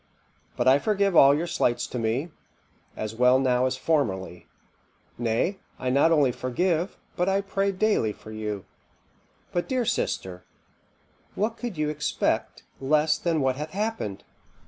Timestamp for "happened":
13.73-14.23